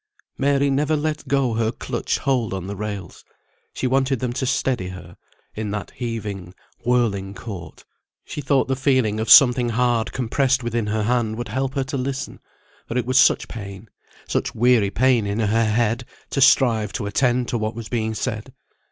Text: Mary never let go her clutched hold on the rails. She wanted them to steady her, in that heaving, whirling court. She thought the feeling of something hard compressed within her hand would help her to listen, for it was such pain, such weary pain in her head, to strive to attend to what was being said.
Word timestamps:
Mary 0.35 0.71
never 0.71 0.95
let 0.95 1.27
go 1.27 1.53
her 1.53 1.71
clutched 1.71 2.17
hold 2.17 2.55
on 2.55 2.65
the 2.65 2.75
rails. 2.75 3.23
She 3.75 3.85
wanted 3.85 4.19
them 4.19 4.33
to 4.33 4.47
steady 4.47 4.87
her, 4.89 5.15
in 5.53 5.69
that 5.69 5.91
heaving, 5.91 6.55
whirling 6.83 7.35
court. 7.35 7.85
She 8.25 8.41
thought 8.41 8.67
the 8.67 8.75
feeling 8.75 9.19
of 9.19 9.29
something 9.29 9.69
hard 9.69 10.11
compressed 10.11 10.63
within 10.63 10.87
her 10.87 11.03
hand 11.03 11.35
would 11.37 11.49
help 11.49 11.75
her 11.75 11.83
to 11.83 11.97
listen, 11.97 12.39
for 12.87 12.97
it 12.97 13.05
was 13.05 13.19
such 13.19 13.47
pain, 13.47 13.89
such 14.27 14.55
weary 14.55 14.89
pain 14.89 15.27
in 15.27 15.37
her 15.37 15.65
head, 15.65 16.03
to 16.31 16.41
strive 16.41 16.91
to 16.93 17.05
attend 17.05 17.47
to 17.49 17.59
what 17.59 17.75
was 17.75 17.87
being 17.87 18.15
said. 18.15 18.51